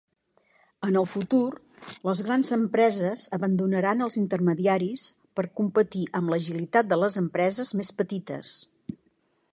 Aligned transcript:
En 0.85 0.95
el 1.01 1.07
futur, 1.09 1.41
les 2.09 2.23
grans 2.29 2.49
empreses 2.57 3.25
abandonaran 3.37 4.01
els 4.07 4.17
intermediaris 4.23 5.05
per 5.41 5.47
competir 5.61 6.05
amb 6.21 6.35
l'agilitat 6.35 6.93
de 6.95 7.01
les 7.05 7.23
empreses 7.25 7.75
més 7.83 7.97
petites. 8.03 8.61